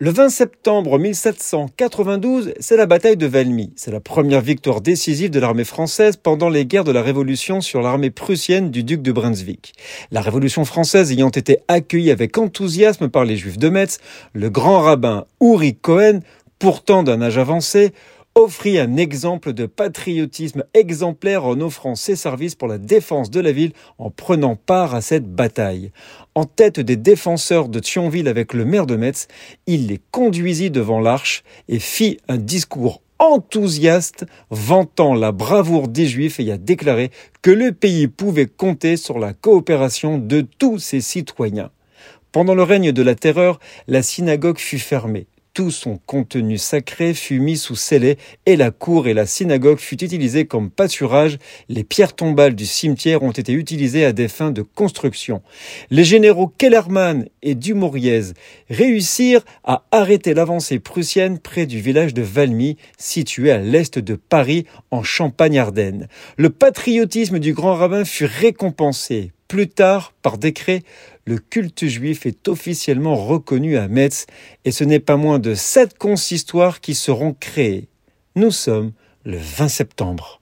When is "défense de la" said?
22.78-23.52